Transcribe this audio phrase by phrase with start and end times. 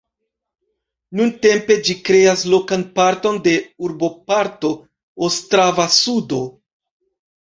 [1.19, 3.55] Nuntempe ĝi kreas lokan parton de
[3.89, 4.73] urboparto
[5.29, 6.41] Ostrava-Sudo.